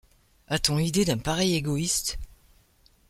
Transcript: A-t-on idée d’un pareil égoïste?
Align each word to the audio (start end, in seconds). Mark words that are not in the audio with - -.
A-t-on 0.49 0.79
idée 0.79 1.05
d’un 1.05 1.19
pareil 1.19 1.53
égoïste? 1.53 2.17